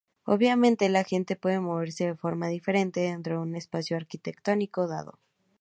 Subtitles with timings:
[0.25, 5.19] Obviamente la gente puede moverse de forma diferente dentro de un espacio arquitectónico dado.